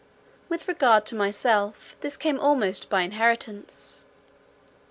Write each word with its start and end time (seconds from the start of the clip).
With 0.49 0.67
regard 0.67 1.05
to 1.05 1.15
myself, 1.15 1.95
this 2.01 2.17
came 2.17 2.39
almost 2.39 2.89
by 2.89 3.01
inheritance. 3.03 4.07